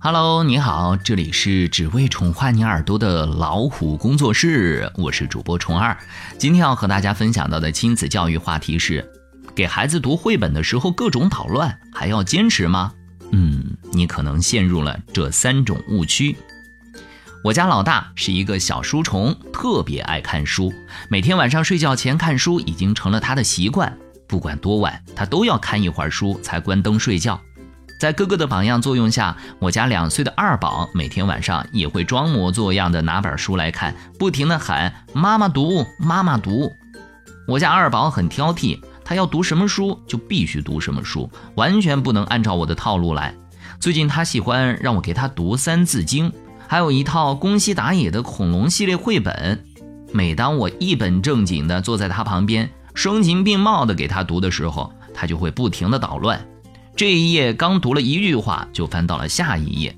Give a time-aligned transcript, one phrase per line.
[0.00, 5.98] Hello，你好，这里是只为宠坏你耳朵的老虎工作室，我是主播虫二。
[6.38, 9.04] 今天要和大家分享到的亲子教育话题是：
[9.56, 12.92] 给孩子读绘本的时候各种捣乱，还要坚持吗？
[13.32, 16.36] 嗯，你可能陷入了这三种误区。
[17.42, 20.72] 我家老大是一个小书虫，特别爱看书，
[21.10, 23.98] 每天晚上睡觉前看书已经成了他的习惯。
[24.28, 27.40] 不管多晚，他都要看一会儿书才关灯睡觉。
[27.98, 36.70] 在哥哥的榜样作用下，我家两岁的二宝每天晚上也会装模作样的拿本书来看，不停的喊“妈妈读，妈妈读”。
[37.48, 43.34] 我家二宝很挑剔，他要读什么书就必须读什么书，完全不能按照我的套路来。
[43.80, 46.30] 最近他喜欢让我给他读《三字经》。
[46.68, 49.64] 还有一套宫西达也的恐龙系列绘本，
[50.12, 56.40] 每当我一本正经地坐在他旁边，声情并茂地给他读的时候，他就会不停地捣乱。
[56.98, 59.96] 这一页刚读了一句话，就翻到了下一页。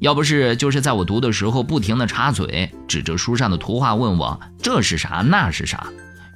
[0.00, 5.86] 要不是就是在我读的时候不停地插嘴，指着书上的图画问我这是啥那是啥，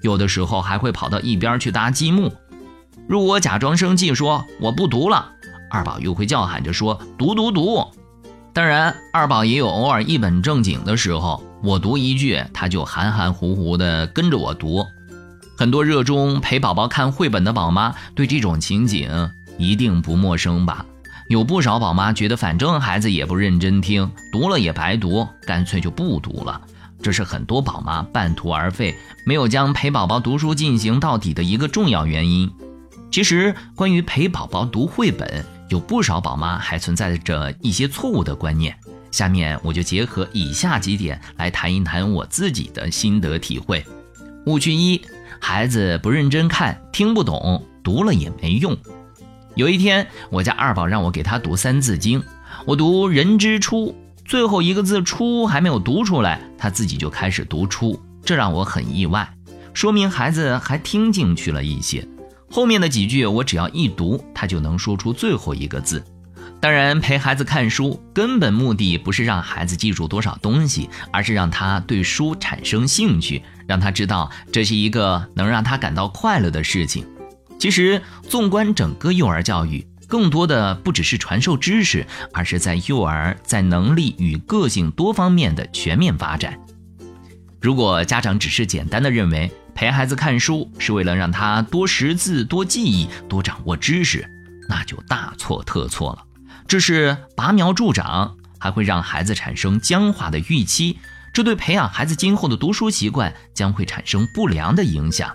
[0.03, 2.33] 有的时候还会跑到一边去搭积木。
[3.09, 5.33] 如果假装生气说我不读了，
[5.69, 7.85] 二宝又会叫喊着说读读读。
[8.53, 11.43] 当然，二宝也有偶尔一本正经的时候。
[11.61, 14.87] 我读一句，他就含含糊糊的跟着我读。
[15.57, 19.11] 很多热衷陪宝宝看绘本的宝妈对这种情景
[19.59, 20.85] 一定不陌生吧？
[21.29, 26.61] 有不少宝妈觉得，反正孩子也不认真听，读了也白读，干脆就不读了。
[27.03, 28.95] 这是很多宝妈半途而废，
[29.25, 32.51] 没有将陪宝宝读书进行到底的一个重要原因。
[33.11, 35.45] 其实，关于陪宝宝读绘本。
[35.71, 38.79] 有不少宝妈还存在着一些错误的观念，
[39.11, 43.85] 下面我就结合以下几点来谈一谈我自己的心得体会。
[44.45, 45.01] 误区一：
[45.41, 48.77] 孩子不认真看，听不懂，读了也没用。
[49.55, 52.21] 有一天，我家二宝让我给他读《三字经》，
[52.67, 53.95] 我读“人之初”，
[54.27, 59.29] 最后一个字“初”还没有读出来，他自己就开始读“初”，这让我很意外，
[59.73, 62.07] 说明孩子还听进去了一些。
[62.51, 66.05] 后面的几句，我只要一读，他就能说出最后一个字。
[66.61, 77.07] 当然，陪孩子看书根本目的不是让孩子记住多少东西，而是让他对书产生兴趣，让他知道这是一个能让他感到快乐的事情。
[77.59, 86.59] 其实，纵观整个幼儿教育，更多的不只是传授知识，而是在幼儿在能力与个性多方面的全面发展。
[87.61, 94.29] 如果家长只是简单的认为，陪孩子看书是为了让他多识字、多记忆、多掌握知识，
[94.69, 96.23] 那就大错特错了。
[96.69, 100.99] 这是拔苗助长，还会让孩子产生僵化的预期，
[101.33, 105.35] 这对培养孩子今后的读书习惯将会产生不良的影响。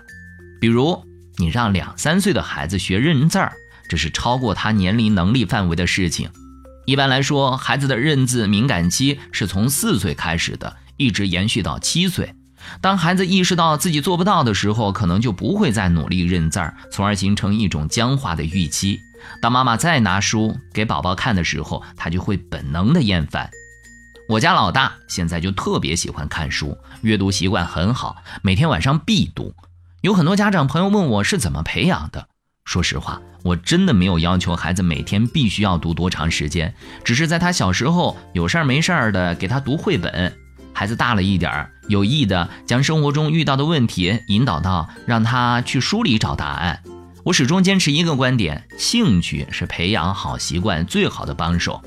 [0.60, 1.04] 比如，
[1.40, 3.54] 你让两三岁的孩子学认字儿，
[3.88, 6.30] 这是超过他年龄能力范围的事情。
[6.84, 12.34] 一般来说，孩子的认字敏感期是从四岁开始的，一直延续到七岁。
[12.82, 19.00] 当孩子意识到自己做不到的时候，可能就不会再努力认字儿，从而形成一种僵化的预期。
[19.40, 23.48] 当妈妈再拿书给宝宝看的时候，他就会本能的厌烦。
[24.28, 29.54] 我家老大现在就特别喜欢看书，阅读习惯很好，每天晚上必读。
[30.02, 32.26] 有很多家长朋友问我是怎么培养的，
[32.64, 36.74] 说实话，我真的没有要求孩子每天必须要读多长时间，
[37.04, 40.34] 只是在他小时候有事儿没事儿的给他读绘本。
[40.72, 46.82] 孩子大了一点儿，有意的将生活中遇到的问题引导到让他去书里找答案。
[47.22, 51.82] 我始终坚持一个观点：兴趣是培养好习惯最好的帮手。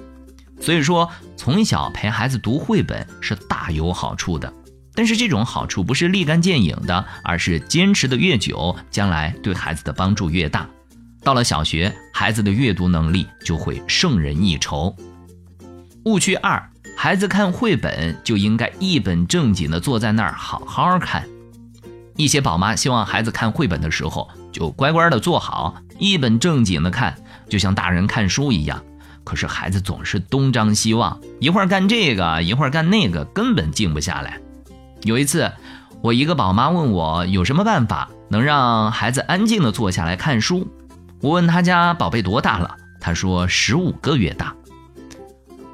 [0.61, 4.53] 所以说，从小陪孩子读绘本是大有好处的。
[4.95, 10.67] 但是这种好处不是立竿见影的，而是坚持的越久，将来对孩子的帮助越大。
[11.23, 14.95] 到了小学，孩子的阅读能力就会胜人一筹。
[16.05, 16.69] 误区二。
[16.95, 21.27] 孩子看绘本就应该一本正经的坐在那儿好好看。
[22.15, 27.17] 一些宝妈希望孩子看绘本的时候就乖乖的坐好，一本正经的看，
[27.49, 28.81] 就像大人看书一样。
[29.23, 34.39] 可是孩子总是东张西望，一会儿干这个，一会儿干那个，根本静不下来。
[35.03, 35.51] 有一次，
[36.01, 40.67] 我一个宝妈问我有什么办法能让孩子安静的坐下来看书。
[41.21, 44.53] 我问他家宝贝多大了，他说十五个月大。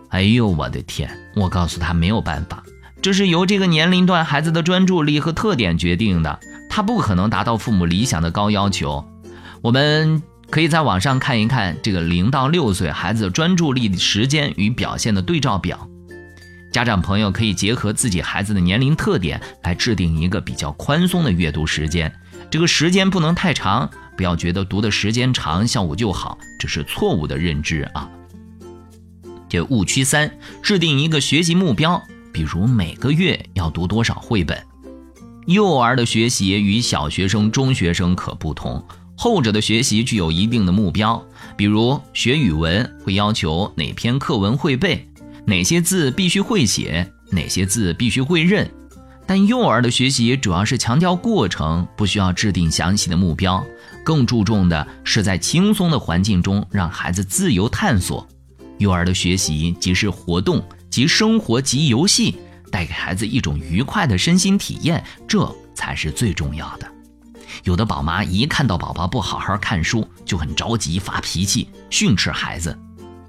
[0.10, 1.10] 哎呦我的天！
[1.36, 2.64] 我告诉他没有办法，
[3.02, 6.40] 这是由这个年龄段孩子的专注力和特点决定的，
[6.70, 9.04] 他不可能达到父母理想的高要求。
[9.62, 15.89] 我们可以在网上看一看这个零到六岁孩子专注力时间与表现的对照表。
[16.72, 22.14] 家长朋友可以结合自己孩子的年龄特点来制定一个比较宽松的阅读时间，
[22.52, 28.08] 这个时间不能太长，不要觉得读的时间长效果就好，这是错误的认知啊。
[29.48, 30.32] 这误区三，
[30.62, 32.00] 制定一个学习目标，
[32.32, 34.64] 比如每个月要读多少绘本。
[35.48, 38.86] 幼儿的学习与小学生、中学生可不同，
[39.18, 41.26] 后者的学习具有一定的目标，
[41.58, 45.09] 比如学语文会要求哪篇课文会背，
[45.50, 48.70] 哪些字必须会写，哪些字必须会认。
[49.26, 53.66] 但幼儿的学习主要是强调过程，不需要制定详细的目标，
[54.04, 58.28] 更注重的是在轻松的环境中让孩子自由探索。
[58.78, 62.36] 幼儿的学习即是活动，即生活，即游戏，
[62.72, 66.88] 带给孩子一种愉快的身心体验，这才是最重要的。
[67.64, 72.78] 有的宝妈一看到宝宝不好好看书，就很着急发脾气训斥孩子，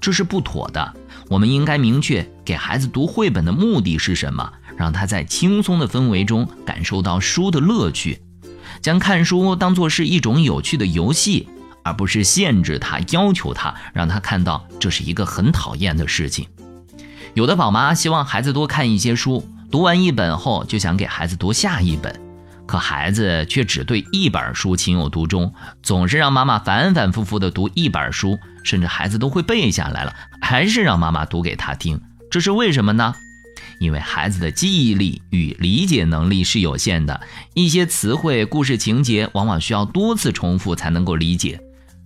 [0.01, 0.93] 这是不妥的。
[1.29, 8.21] 我们应该明确给孩子读绘本的目的是什么，让他在轻松的氛围中感受到书的乐趣，
[8.81, 11.47] 将看书当作是一种有趣的游戏。
[11.83, 16.45] 而不是限制他、要求他，让他看到这是一个很讨厌的事情。
[17.33, 22.21] 有的宝妈希望孩子多看一些书，读完一本后就想给孩子读下一本，
[22.71, 25.53] 可孩子却只对一本书情有独钟，
[25.83, 31.99] 总是让妈妈反反复复的读一本书，甚至孩子都会背下来了，还是让妈妈读给他听。
[32.31, 33.13] 这是为什么呢？
[33.81, 37.19] 因为孩子的记忆力与理解能力是有限的，
[37.55, 41.59] 一些词汇、故事情节往往需要多次重复才能够理解。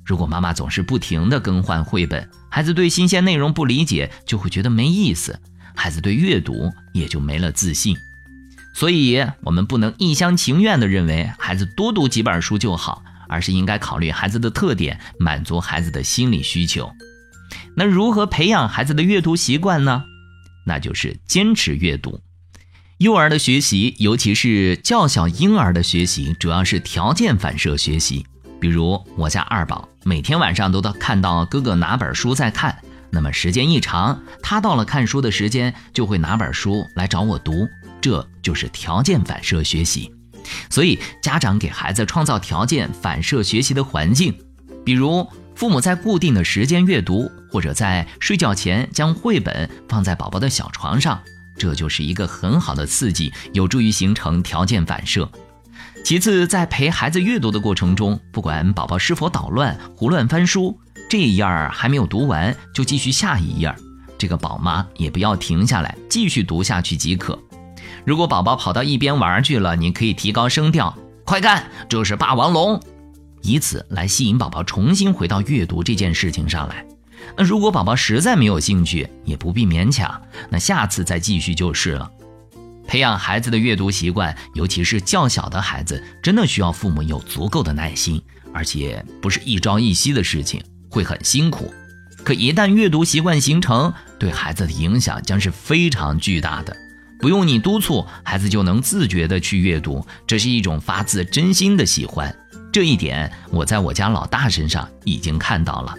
[0.04, 5.40] 如果妈妈总是不停地更换绘本，孩子对新鲜内容不理解，就会觉得没意思，
[5.76, 7.96] 孩子对阅读也就没了自信。
[8.76, 16.92] 所以，我们不能一厢情愿地认为孩子多读几本书就好，而是应该考虑孩子的特点，满足孩子的心理需求。
[17.78, 20.04] 那如何培养孩子的阅读习惯呢？
[20.66, 22.20] 那就是坚持阅读。
[22.98, 28.26] 幼儿的学习，尤其是较小婴儿的学习，主要是条件反射学习。
[28.60, 32.78] 比如我家二宝每天晚上都到看到哥哥拿本书在看，
[33.10, 37.70] 那么时间一长，他到了看书的时间就会拿本书来找我读，
[38.06, 40.14] 这就是条件反射学习。
[40.70, 44.32] 所以家长给孩子创造条件反射学习的环境，
[44.86, 51.20] 比如父母在固定的时间阅读，或者在睡觉前将绘本放在宝宝的小床上，
[51.58, 55.28] 这就是一个很好的刺激，有助于形成条件反射。
[56.04, 60.80] 其次，在陪孩子阅读的过程中，不管宝宝是否捣乱、胡乱翻书，
[61.10, 63.76] 这一页还没有读完就继续下一页，
[64.16, 67.40] 这个宝妈也不要停下来，继续读下去即可。
[68.06, 72.80] 如果宝宝跑到一边玩去了，你可以提高声调，快看，这是霸王龙，
[73.42, 76.86] 以此来吸引宝宝重新回到阅读这件事情上来。
[77.36, 82.10] 那如果宝宝实在没有兴趣，也不必勉强，那下次再继续就是了。
[82.88, 88.22] 培养孩子的阅读习惯，尤其是较小的孩子，真的需要父母有足够的耐心，
[88.54, 91.74] 而且不是一朝一夕的事情，会很辛苦。
[92.24, 96.78] 可一旦阅读习惯形成，对孩子的影响将是非常巨大的。
[97.20, 102.36] 不用你督促，孩子就能自觉的去阅读，这是一种发自真心的喜欢。
[102.72, 105.96] 这一点我在我家老大身上已经看到了。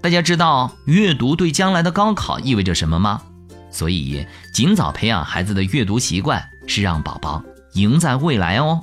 [0.00, 3.22] 大家知道阅读对将来的高考意味着什么吗？
[3.70, 7.42] 所以，尽早培养孩子的阅读习惯，是让宝宝
[7.74, 8.82] 赢在未来哦。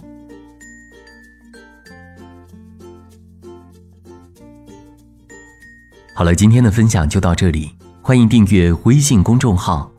[6.16, 9.92] 好了，今天的分享就到这里，欢迎订阅微信公众号“